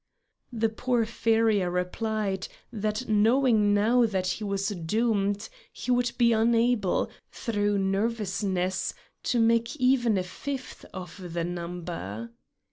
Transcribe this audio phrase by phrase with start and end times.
[0.51, 7.07] The poor farrier replied, that knowing now that he was doomed he would be unable,
[7.31, 12.31] through nervousness, to make even a fifth of the number.